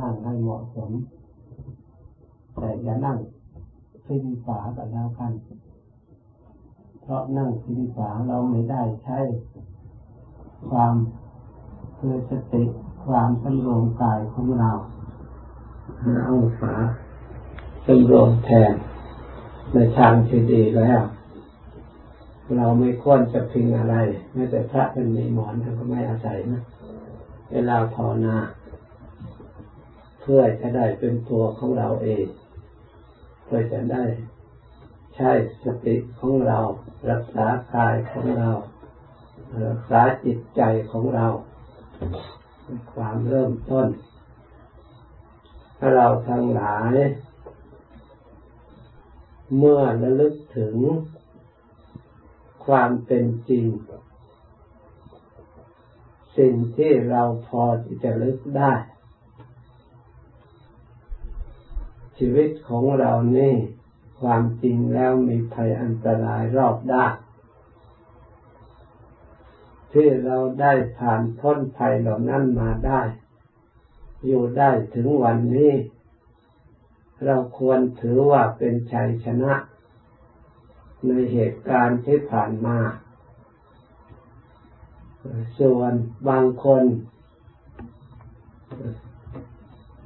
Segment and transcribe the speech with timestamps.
[0.00, 0.90] นั่งให้เหมาะสม
[2.54, 3.18] แต่อย่านั่ง
[4.06, 5.32] พิมฝากันแล้วกัน
[7.02, 9.18] เพราะนั่งพิมฝาเราไม่ได้ใช้
[10.70, 10.94] ความ
[11.98, 12.64] คือสติ
[13.06, 14.72] ความสำรวมกายของเรา
[16.24, 16.74] เอาฝา
[17.86, 18.72] สำรวมแทน
[19.72, 21.00] ในทางที่ดีแล้ว
[22.56, 23.96] เราไม่ควรจะพิงอะไร
[24.32, 26.62] แม้แต่พระเป็นมีหมอนท่านก็ไม่อาศัยนะ
[27.52, 28.36] เวลาภาวนา
[30.24, 32.26] เพื่อจะได้เป็นตัวของเราเอง
[33.44, 34.04] เพื่อจะได้
[35.14, 35.30] ใช้
[35.64, 36.58] สติของเรา
[37.10, 38.50] รักษากายของเรา
[39.66, 41.26] รักษาจิตใจของเรา
[42.94, 43.88] ความเริ่มต้น
[45.78, 46.94] ถ้าเราทั้งหลาย
[49.58, 50.76] เมื่อระลึกถึง
[52.66, 53.66] ความเป็นจริง
[56.38, 58.72] สิ่งที่เราพอที่จะลึกได้
[62.24, 63.54] ชีวิตของเรานี่
[64.20, 67.14] ความจริงแล้วมีภัยอันตรายรอบด้าน
[69.92, 73.00] ที่เราได้ผ่านพ้นภัยเหล่านั้นมาได้
[74.26, 75.72] อยู่ได้ถึงวันนี้
[77.24, 79.54] เราควรถือว่าเป็นชัยชนะ
[81.06, 82.78] ในเหตุการณ์ที่ผ่านมา
[85.58, 85.92] ส่วน
[86.28, 86.82] บางคน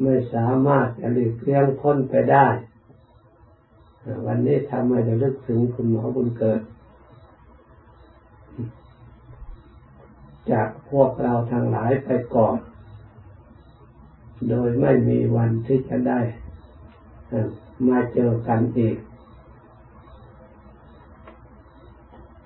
[0.02, 2.46] ไม่สามารถจะหลีกเลี่ยงพ้นไปได้
[4.26, 6.60] วันนี้ทำให้เราลึกถึงคุณหมอบุญเกิด
[10.50, 12.58] จากพวกเราทั้งหลายไปก่อน
[14.48, 16.20] โดยไม่มีวันที่จะได้
[17.88, 18.96] มาเจอกันอีก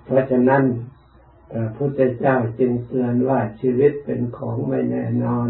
[0.05, 0.63] เพราะฉะนั้น
[1.51, 5.49] พระพุทธเจ้าจึงเตือนว่าชีวิตเป็นของไม่แน่นอน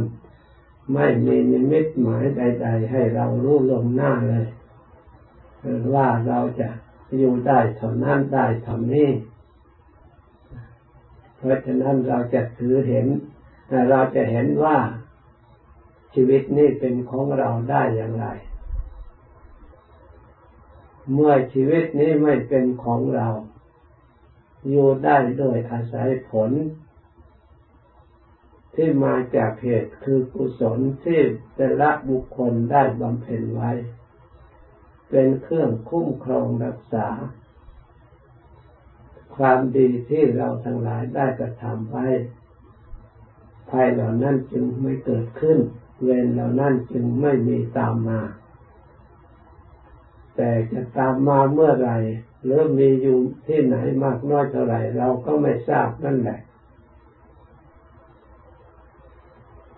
[0.94, 4.46] ไม่มีนิมิตหมายใด ๆ ให้เรารู้ลงหน้าเลย
[5.94, 6.68] ว่าเราจะ
[7.18, 9.10] อยู่ได้เท่านั้นได้เท่านี้
[11.36, 13.06] เพราะฉะนั้นเราจะถือเห็น
[13.90, 14.78] เราจะเห็นว่า
[16.14, 18.26] ชีวิตนี้เป็นของเราได้อย่างไร
[21.12, 23.28] เมื่อชีวิตนี้ไม่เป็นของเรา
[24.70, 26.50] อยู่ได้โดยอาศัยผล
[28.74, 31.20] ที่มาจากเหตุคือกุศลที่
[31.56, 33.70] แต่ละบุคคลได้บำเพ็ญไว้
[35.10, 37.08] เป็นเครื่องคุ้มครองรักษา
[39.36, 42.06] ความดีที่เราทั้งหลายได้กระทำไว้
[43.70, 45.58] ภายเหล่านั้นจึงไม่เกิดขึ้น
[46.02, 48.20] เวรเหล่านั้นจึงไม่มีตามมา
[50.36, 51.98] แต่จะตามมาเมื่อไหร่
[52.44, 56.40] หรือมีอยู่ที่ไหนมากน้อยเท่าไหร่เราก็ไม่ทราบนั่นแหละ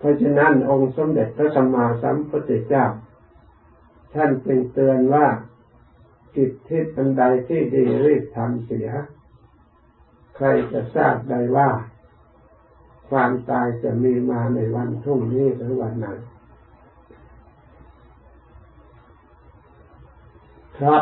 [0.03, 2.85] เพราะฉะนั้นองค์สมเด็จพระสัมมาสัมพุทธเจ้า
[4.13, 5.27] ท่านจึงเตือนว่า
[6.35, 8.89] จิตที่อันใดที่ดีรีบทำเสีย
[10.35, 11.69] ใครจะทราบได้ว่า
[13.09, 16.07] ความตายจะมีมาในวันพรุ่งนี้หรือวันไหน
[20.73, 21.01] เพราะ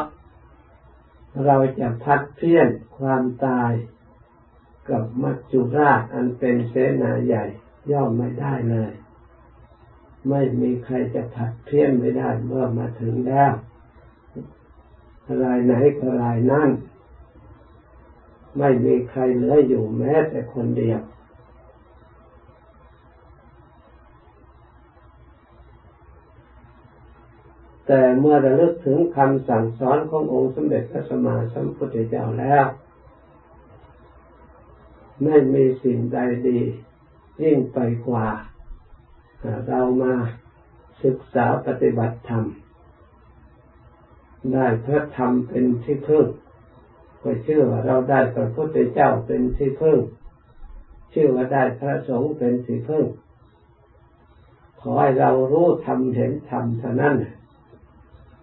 [1.45, 3.71] เราจะพัดเพี้ยนความตาย
[4.89, 6.73] กับมัจจุราชอันเป็นเส
[7.03, 7.45] นาใหญ่
[7.91, 8.91] ย่อมไม่ได้เลย
[10.29, 13.51] ไม่มีใครจะผัดเพี้ยนไม่ได้เมื่อมาถึงแล้ว
[15.43, 16.69] รายไหนก็รายนั่น
[18.57, 21.01] ไม่มีใครเหลืออยู่แม้แต่คนเดียว
[27.87, 32.65] แต่เมื่อระลึกถึงคำสั่งสอนขององค์สมเด็จพระสัมมาสัมพุทธเจ้าแล้ว
[35.23, 36.59] ไม่มีสิ่งใดดี
[37.43, 38.27] ยิ่งไปกว่า
[39.67, 40.13] เรามา
[41.03, 42.45] ศึกษาปฏิบัติธรรม
[44.53, 46.25] ได้พระธรรมเป็นที่พึ่ง
[47.21, 49.99] ก็เชื่อว่าเราได้พระพุทธเจ้าเป็นที่พึ่ง
[51.11, 53.05] เชื่อว่าได้พระสงฆ์เป็นที่พึ่ง
[54.81, 57.15] ขอให้เรารู้ธรรมเห็นธรรมเท่านั้น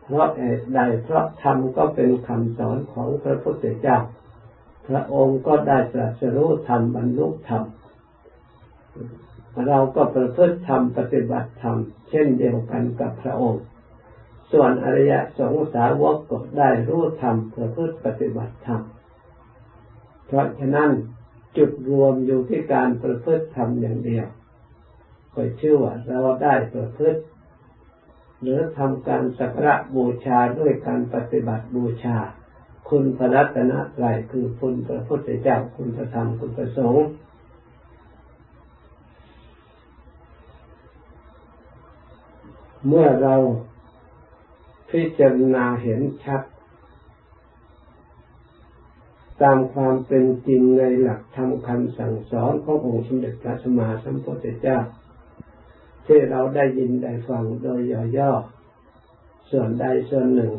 [0.02, 3.98] เพราะเหตุใดเพราะธรรมก็เป็นคำสอนของพระพุทธเจ้า
[4.88, 7.62] พระองค์ก็ได้ตรัสรู้ธรรมบรรลุธรรม
[9.68, 11.76] เราก็ประพฤติธรรมปฏิบัติธรรม
[12.10, 13.64] เช่นเดียวกันกับพระองค์
[14.52, 18.82] ส่วนอริยสงสาวกก็ได้รู้ธรรมประพฤติปฏิบัติธรรม
[20.26, 20.90] เพราะฉะนั้น
[21.56, 24.26] จุดรวมอยู่ที่การประพฤติธรรมอย่างเดียว
[25.34, 27.20] ก็ชื่อว่าเราได้ประพฤติ
[28.42, 32.16] หรือทำการสักการะบูชาด้วยการปฏิบัติบูชา
[32.88, 37.06] คุณพระรัตนตรัยคือคุณพระพุทธเจ้าคุณพระธรรมคุณพระสงฆ์
[42.88, 43.36] เมื่อเรา
[44.90, 46.42] พิจารณาเห็นชัด
[49.42, 54.78] ตามความเป็นจริงในหลักธรรมคำสั่งสอนขององค์สมเด็จพระสัมมาสัมพุทธเจ้า
[56.06, 57.80] ที่เราได้ยินได้ฟังโดย
[58.18, 60.52] ย่อๆส่วนใดส่วนหนึ่ง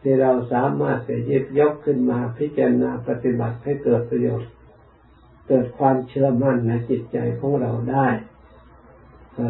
[0.00, 4.50] ที่เราสามารถจะยิบยกขึ้นมาพิจารณาปฏิบัติให้เกิดประโยชน์
[5.48, 8.08] เกิดความเชื่อมั่นในจิตใจของเราได้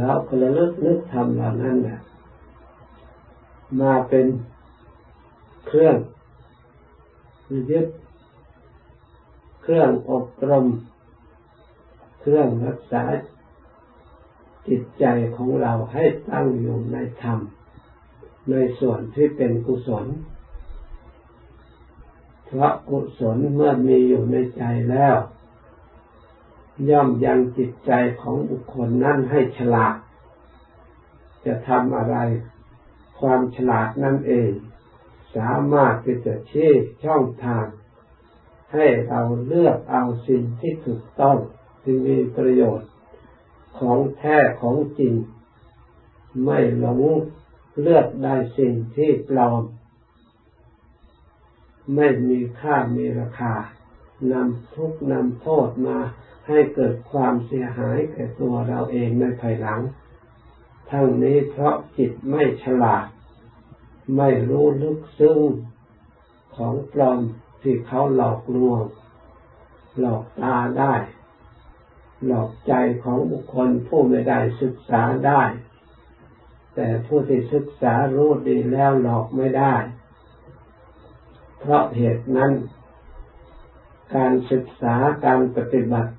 [0.00, 1.98] เราคนละลึกนึกทำเหล่านั้นแหละ
[3.80, 4.26] มาเป็น
[5.66, 5.96] เครื่อง
[7.70, 7.88] ยึด
[9.62, 10.66] เครื่องอบรม
[12.20, 13.02] เครื่องรักษา
[14.68, 15.04] จิตใจ
[15.36, 17.38] ของเราให้ตั้งอยู่ในธรรม
[18.50, 20.06] ในส่วนที่เป็นกุศล
[22.46, 25.16] เพราะกุศลเมื่อมีอยู่ในใจแล้ว
[26.90, 29.96] ย่อมยังจิตใจของบุคคลนั้นให้ฉลาด
[31.44, 32.16] จะทำอะไร
[33.18, 34.50] ความฉลาดนั่นเอง
[35.36, 36.70] สามารถที่จะชี้
[37.04, 37.66] ช่องทาง
[38.72, 41.36] ให้เราเลือกเอาสิ่งที่ถูกต้อง
[41.82, 42.90] ที่มีประโยชน์
[43.78, 45.14] ของแท้ของจริง
[46.44, 47.00] ไม่หลง
[47.80, 49.62] เลือกได้สิ่งที่ปลอม
[51.94, 53.54] ไม่มีค่ามีราคา
[54.32, 55.98] นำทุกนำโทษมา
[56.48, 59.80] ให้เกิดความเสียหายแก่ตัวเราเองในภายหลัง
[60.90, 63.06] ทั้งนี้เพราะจิตไม่ฉลาด
[64.16, 65.40] ไม่รู้ลึกซึ้ง
[66.56, 67.18] ของปลอม
[67.62, 68.82] ที่เขาหลอกลวง
[70.00, 70.94] หลอกตาได้
[72.26, 72.72] หลอกใจ
[73.04, 75.42] ของบุคคลผู้ไม่ได้ศึกษาได้
[76.74, 79.74] แต่ผู้ที่ศึกษารู้ดีแล้วหลอกไม่ได้
[81.58, 82.52] เพราะเหตุนั้น
[84.14, 86.12] การศึกษาการปฏิบัติ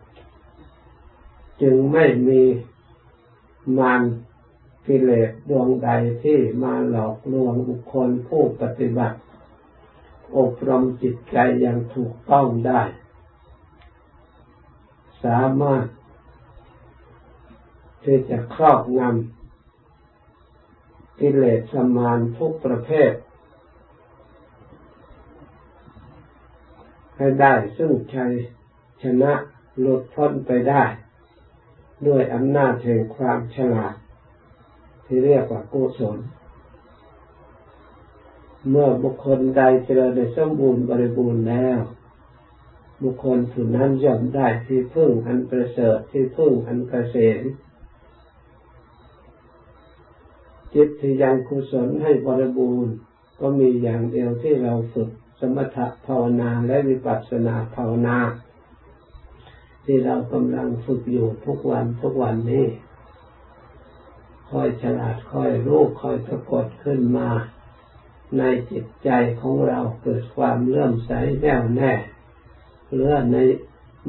[1.62, 2.42] จึงไม่มี
[3.78, 4.02] มัน
[4.86, 5.90] กิเลสดวงใด
[6.24, 9.18] ที่มาหลอกลวงบุคคลผู้ปฏิบัติ
[10.38, 12.82] อบรมจิตใจอย่างถูกต้องได้
[15.24, 15.86] สามารถ
[18.04, 23.12] ที่จะครอบงำกิเลสสมานทุกประเภท
[27.18, 28.32] ให้ได้ซึ่งชัย
[29.04, 29.34] ชนะ
[29.80, 30.84] หลุดพ้นไปได้
[32.08, 33.96] ด้วยอำนาจแห่งความฉลาด
[35.06, 36.18] ที่เรียกว่ากุศล
[38.70, 41.80] เมื่อบุคคลใดเจริญในสมบูรณ์บริบูรณ์แล้ว
[43.04, 47.44] บุคคลผู้นั้นย่อมได้ที่พึ่งอันประเสริฐที่พึ่งอันเกษม
[50.74, 52.94] จิตที่ยังกุศลให้บริบูรณ์
[53.40, 55.10] ก็มีอย่างเดียวที่เราฝึก
[55.40, 58.18] สมถะภาวนาและวิปัสสนาภาวนา
[59.84, 62.68] ที่เรากำลังฝึกอยู่ทุกวันทุกวันนี้
[64.50, 67.30] ค่อยฉลาดค่อยรู้ค่อยปรากฏขึ้นมา
[68.38, 69.10] ในจิตใจ
[69.42, 71.12] ของเราเกิดความเลื่อมใส
[71.42, 71.94] แน่วแน่
[72.94, 73.38] เลื่อใน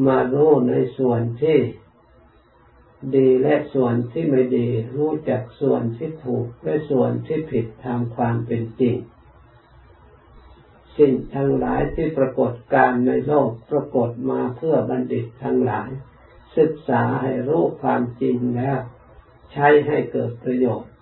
[0.06, 1.58] มารู้ในส่วนที่
[3.14, 8.96] ดีและส่วนที่ไม่ดี รู้จักส่วนที่ถูกและส่วนที่ผิดทางความเป็นจริง
[10.98, 15.90] สิ่งทั้งหลายที่ปรากฏการในโลกปรากฏมาเพื่อบัณฑิตทั้งหลาย
[16.58, 18.78] ศึกษาให้รู้ความจริงแล้ว
[19.52, 20.92] ใช้ให้เกิดประโยชน์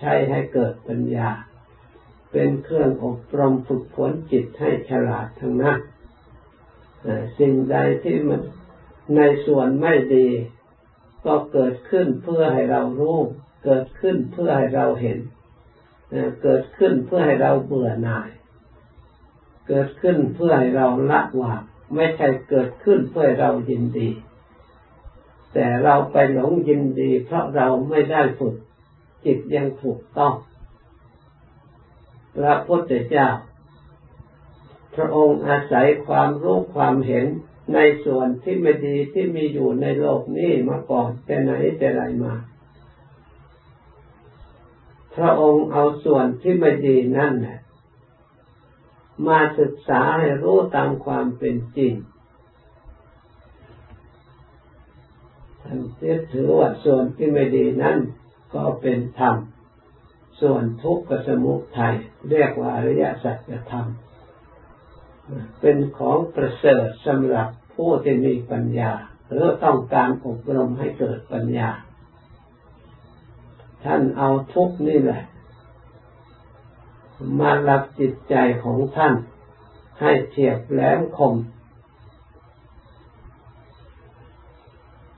[0.00, 1.30] ใช้ให้เกิดปัญญา
[2.32, 5.78] เป็นเครื่องอบรมฝึกฝนจิตให้ฉลาดทั้งนั้น
[7.38, 8.42] สิ่งใดที่มัน
[9.16, 10.28] ในส่วนไม่ดี
[11.26, 13.18] ก็เกิดขึ้นเพื่อให้เรารู้
[13.64, 15.18] เกิดขึ้นเพื่อให้เราเห็น
[16.42, 18.30] เกิดขึ้นเพื่อให้เราเบื่อหน่าย
[19.68, 21.62] เกิดขึ้นเพื่อให้เราละวาง
[21.94, 24.08] ไม่ใช่เกิดขึ้นเพื่อเรายินดี
[25.52, 28.56] แต่เราไปหลงยินดี เพราะเราไม่ได้ฝึก
[29.24, 30.34] จิตยังถูกต้อง
[32.36, 33.28] พระพุทธเจ้า
[34.94, 37.26] พระองค์อาศัยความรู้ความเห็น
[37.74, 42.34] ในส่วนที่ไม่ดีที่มีอยู่ในโลกนี้มาก่อนแต่ไหนแต่ไรมา
[45.16, 47.58] พระองค์เอาส่วนที่ไม่ดีนั่นแหละ
[49.26, 51.92] มาศึกษาให้รู้ตามความเป็นจริง
[55.62, 55.80] ท่าน
[56.32, 57.96] ถือว่าส่วนที่ไม่ดีนั้น
[58.54, 59.36] ก็เป็นธรรม
[60.40, 61.94] ส่วนทุกข์กับสมุทัย
[62.30, 63.36] เรียกว่าอริยสัจ
[63.70, 63.86] ธรรม
[65.60, 68.92] เป็นของประเสริฐสำหรับผู้ที่มีปัญญา
[69.28, 71.70] หรือต้องการอบรมให้เกิดปัญญา
[73.84, 75.22] ท่านเอาทุกนี่แหละ
[77.40, 79.14] มารับจิตใจของท่าน
[80.00, 81.34] ให้เทียบแหลมคม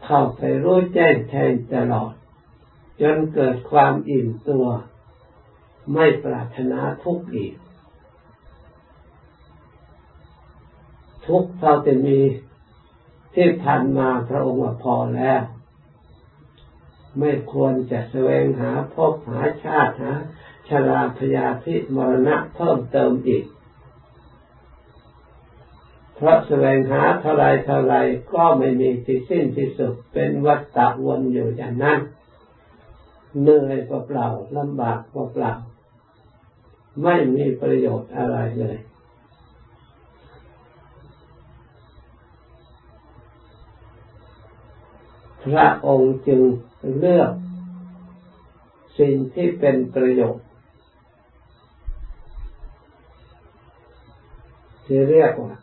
[0.05, 2.13] เข้าไปรู้แจ้งแทงตลอด
[3.01, 4.67] จนเกิดความอิ่มตัว
[5.93, 7.55] ไม่ปรารถนาทุกข์อีก
[11.27, 12.19] ทุกเราจะมี
[13.35, 15.43] ที่ผ่านมาพระองค์พอแล้ว
[17.19, 20.13] ไม่ควรจะแสวงหาพบหาชาติหา
[20.69, 23.45] ชราพยาธิมรณะเพิ่มเติมอีก
[26.15, 27.95] เพราะแสวงหาเท่าไรเท่าไร
[28.35, 31.99] ก็ไม่มีที่สิ้นที่สุดเป็นวัฏฏะวนอยู่อย่างนั้น
[33.41, 35.53] เหนื่อยเปล่าลำบากเปล่า
[37.03, 38.79] ไม่มีประโยชน์อะไรเลย
[45.45, 46.41] พระองค์จึง
[46.99, 47.33] เลือก
[48.99, 50.48] สิ่งที่เป็นประโยชน์
[54.91, 55.55] ที่เรียกว่า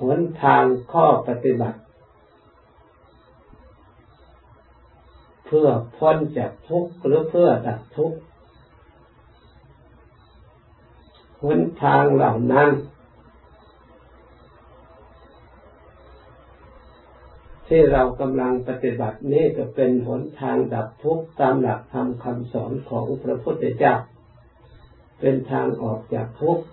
[0.00, 1.78] หนทางข้อปฏิบัติ
[5.46, 8.18] เพื่อพ้นจากทุกข์หรือเพื่อดับทุกข์
[11.44, 12.70] หนทางเหล่านั้น
[17.68, 23.94] ที่เรากำลังปฏิบัตินี้ก็เป็นหนทางดับทุกข์ตามหลักธรรมคำสอนของพระพุทธเจ้า
[25.26, 26.64] เป็นทางออกจากทุกข์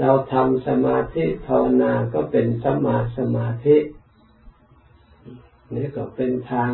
[0.00, 3.76] เราทำสมาธิภาวนาก็เป็นสมาสมาธิ
[5.74, 6.70] นี่ก็เป็นทาง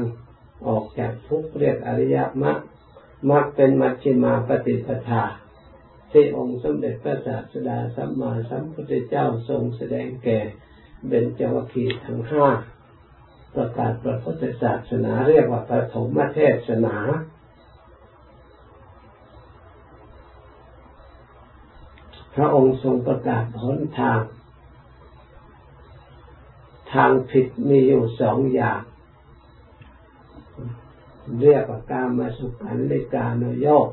[0.67, 2.59] ออกจากทุกข์เรียกอริยมรรค
[3.31, 5.23] มรรคเป็นมัชฌิมาปฏิปทา
[6.13, 10.39] ที่องค์สมเด็จพระศาสดาสัมมาสัมพุทธเจ้าทรงแสดงแก่
[11.09, 12.47] เบญจวัคคีย์ทั้งห้า
[13.55, 16.97] ประกาศพระพุทธศาสนาเรียกว่าปฐมเทศนา
[22.39, 24.21] พระองค์ทรงประกาศหนทาง
[26.93, 28.81] ทางผิดมีอยู่สองอย่าง
[31.41, 33.89] เรียกว่าการมาสุขันลิกาโนโยก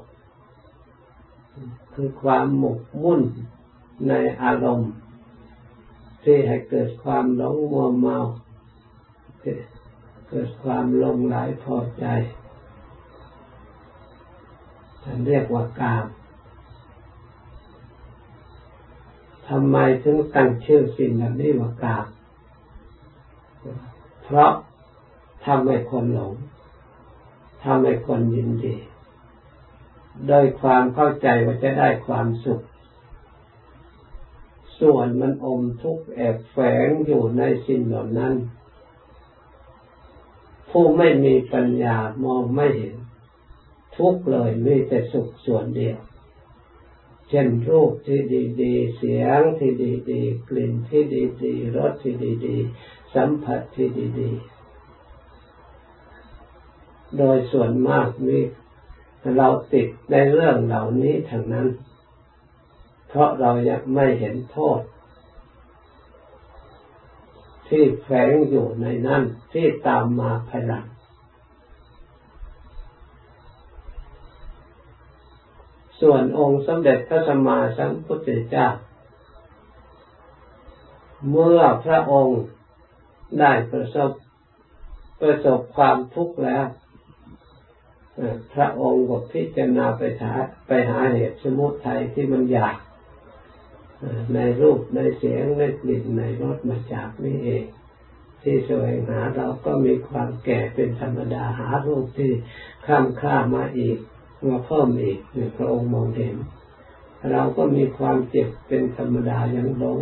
[1.93, 3.21] คือความหมกมุ่น
[4.07, 4.91] ในอารมณ์
[6.23, 8.17] ที่ให้เกิดความหลงมัวเมา
[10.29, 12.05] เกิดความลงไหลพอใจ
[15.27, 16.05] เรียกว่ากาม
[19.49, 22.05] ทำไมถึงตั้งชื่อสิ่งแบบนี้ว่ากาม
[24.23, 24.51] เพราะ
[25.45, 26.33] ทำให้คนหลง
[27.63, 28.75] ทำให้คนยินดี
[30.27, 32.61] โดยความเข้าใจว่าจะได้ความสุข
[34.79, 38.33] ส่วนมันอมทุกข์แอบแฝงอยู่ในสิ่งเหล่านั้น
[40.69, 42.95] ผู้ไม่มีปัญญามองไม่เห็น
[43.97, 45.97] ทุกเลยมีแต่สุขส่วนเดียว
[47.29, 48.19] เช่นรูปที่
[48.61, 49.71] ดีๆ เสียงที่
[50.11, 51.03] ดีๆ กลิ่นที่
[51.43, 52.15] ดีๆ รสที่
[52.45, 53.89] ดีๆ สัมผัสที่
[54.19, 54.55] ดีๆ
[57.17, 58.43] โดยส่วนมากนี้
[59.37, 61.67] เราติดในเรื่องเหล่านี้ทั้งนั้น
[63.07, 64.81] เพราะเรายังไม่เห็นโทษ
[67.67, 70.85] ที่แฝงอยู่ในนั้นที่ตามมาภายหลัง
[76.01, 78.67] ส่วนองค์สมเด็จพระสัมมาสัมพุทธเจ้า
[81.29, 82.41] เมื่อพระองค์
[83.39, 84.11] ได้ประสบ
[85.21, 86.65] ประสบความทุกข์แล้ว
[88.53, 90.31] พระองค์ก็พิจารณาไปหา
[90.67, 92.77] ไปหาเหตุสมุทัยที่มันอยาก
[94.33, 97.65] ในรูปในเสียงในกลิ่นในรสมาจากนี่เอง
[98.41, 102.31] ที่สวงหาเราก็มีความแก่เป็นธรรมดาหารูปที่
[102.85, 103.97] ข้ามค่ามาอีก
[104.49, 106.35] มาเพิ่มอีกเนี่ยพระองค์มองเห็น
[107.31, 110.01] เราก็มีความเจ็บเป็นธรรมดาอย่างหลง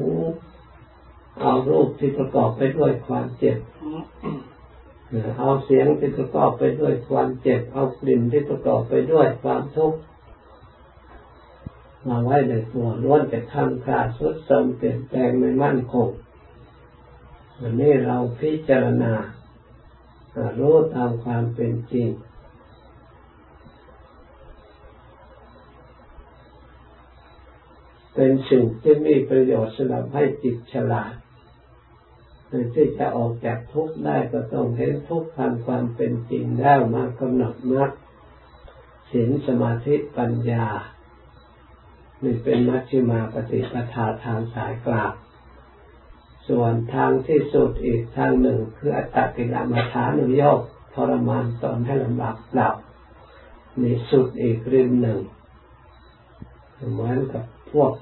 [1.41, 3.57] เอารูปที่ประกอบไปด้วยความเจ็บ
[5.39, 9.99] เอาเสียงที่ประกอบไปด้วยความเจ็บ เอากลิ่นที่ประกอบไปด้วยความทุกข์
[12.07, 16.09] มาไว้ในตัวล้วนแต่ข้ามขาดสุดสมเปลี่ยนแปลงไม่มั่นคง
[17.59, 19.13] อันนี้เราพิจารณา
[20.59, 22.09] รู้ตามความเป็นจริง
[28.15, 31.13] เป็นสิ่งที่มีประโยชน์สำหรับให้จิตฉลาด
[32.75, 37.91] ที่จะออกจากทุกข์ได้ก็ต้องเห็นทุกข์ทางความเป็นจริงแล้วมากำหนดมรรค
[39.11, 40.65] ศีลสมาธิปัญญา
[42.23, 45.13] นี่เป็นมัชฌิมาปฏิปทาทางสายกลาง
[46.47, 50.59] ส่วนทางที่สุดอีกทางหนึ่งคืออัตตกิลมัฐานุโยก
[50.93, 52.69] ทรมานตนให้ลำบากเปล่า
[53.81, 55.19] นี่สุดอีกริมหนึ่ง
[56.93, 57.93] เหมือนกับ พวก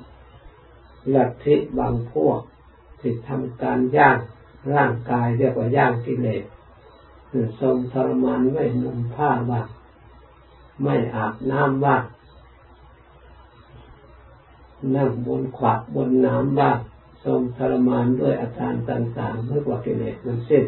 [1.16, 2.40] ลัทธิบางพวก
[3.00, 4.18] ที่ทำการย่าง
[4.74, 6.44] ร่างกายเรียกว่าย่างกิเลส
[7.62, 9.68] ทรงทรมานไม่นุ่งผ้าบ้าง
[10.84, 12.04] ไม่อาบน้ำบ้าง
[14.96, 16.78] นั่งบนขวากบนน้ำบ้าง
[17.26, 20.64] ทรงทรมานด้วยอาการต่างๆเมื่อกว่ากิเลสมันสิ้น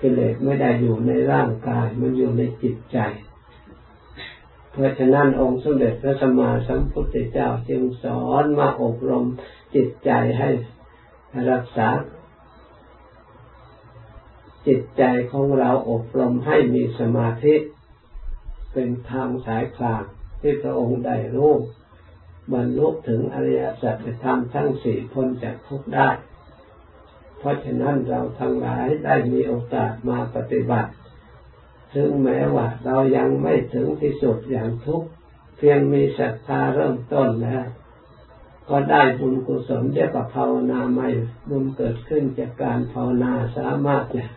[0.00, 2.98] กิเลสไม่ได้อยู่ในร่างกายมันอยู่ในจิตใจ
[4.78, 9.24] เพราะฉะนั้นองค์สมเด็จพระสัมมาสัมพุทธเจ้าจึงสอนมาอบรม
[9.74, 10.50] จิตใจให้
[11.50, 11.88] รักษา
[14.66, 15.02] จิตใจ
[15.32, 17.54] ของเราอบรมให้มีสมาธิ
[18.72, 20.04] เป็นทางสายกลาง
[20.40, 21.54] ที่พระองค์ได้รู้
[22.52, 26.08] บรรลุถึงอริยสัจธรรมทั้งสี่พ้นจากทุกข์ได้
[27.38, 30.90] เพราะฉะนั้นเราทั้งหลายได้มีโอกาสมาปฏิบัติ
[31.94, 35.08] ถึงแม้ว่าเรายังไม่ถึงที่สุดอย่างทุกข์
[35.56, 37.64] เพียงมีศรัทธาเริ่มต้นแล้ว
[38.68, 41.08] ก็ได้บุญกุศลเรียกว่าภาวนาใหม่
[41.50, 44.30] บุญเกิดขึ้นจากการภาวนาสามารถเนี่ย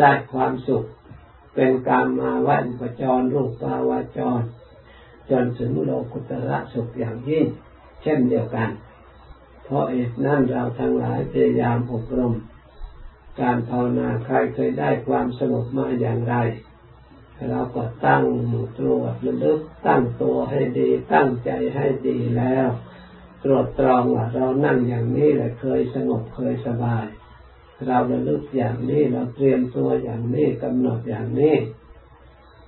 [0.00, 0.84] ได้ความสุข
[1.54, 4.42] เป็นการมาวันประจรรูปปาวาจร
[5.30, 7.46] จนถึงโลกุตระสุขอย่างยิ่ง
[8.02, 8.70] เช่นเดียวกัน
[9.64, 12.34] เพราะเหตุนั้นเราทั้งหลายพยายามอบรม
[13.40, 16.34] การภาวนาใครเคยได้ความสงบมาอย่างไร
[17.48, 18.24] เราก็ตั้ง
[18.78, 22.68] ตรวจระลึกตั้งตัวให้ดี ตั้งใจให้ดีแล้ว
[23.44, 27.04] ตรวจตรองว่าเรานั่งอย่างนี้แหละเคยสงบเคยสบาย
[27.86, 31.56] เราระลึกอย่างนี้เราเตรียมตัวอย่างนี้กำหนดอย่างนี้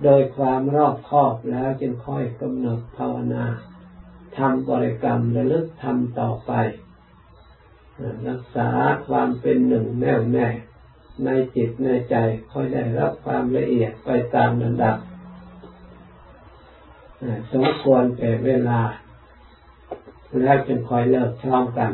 [0.03, 3.45] โดยความรอบคอบแล้วจึงค่อยกำหนดภาวนา
[4.37, 6.51] ทำบริกรรมระลึกทำต่อไป
[8.27, 8.69] รักษา
[9.07, 10.47] ความเป็นหนึ่งแน่วแน่
[11.25, 12.15] ในจิตในใจ
[12.51, 14.97] ค่อยได้รับความละเอียดไปตามลำดับ
[17.53, 18.79] สมควรแก่เวลา
[20.41, 21.91] แล้วจึงคอยเลิกช่องกัน